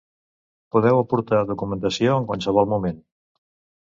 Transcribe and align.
Podeu 0.75 1.01
aportar 1.01 1.41
documentació 1.49 2.15
en 2.21 2.25
qualsevol 2.31 2.71
moment. 2.73 2.99